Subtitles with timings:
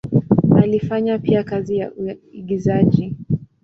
[0.55, 3.15] Alifanya pia kazi ya uigizaji.